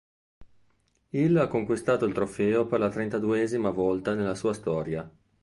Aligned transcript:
Il 1.09 1.37
ha 1.37 1.47
conquistato 1.47 2.05
il 2.05 2.13
trofeo 2.13 2.65
per 2.65 2.79
la 2.79 2.89
trentaduesima 2.89 3.69
volta 3.69 4.15
nella 4.15 4.33
sua 4.33 4.53
storia. 4.55 5.07